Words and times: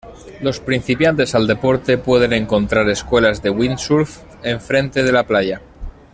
Los 0.39 0.59
principiantes 0.59 1.35
al 1.35 1.45
deporte 1.45 1.99
pueden 1.99 2.33
encontrar 2.33 2.89
escuelas 2.89 3.43
de 3.43 3.51
windsurf 3.51 4.23
enfrente 4.41 5.03
de 5.03 5.11
la 5.11 5.27
playa. 5.27 5.61